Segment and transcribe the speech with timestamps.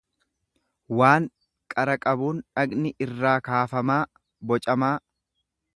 [0.99, 1.27] waan
[1.75, 4.03] qara qabuun dhaqni irraa kaafamaa,
[4.53, 4.95] bocamaa.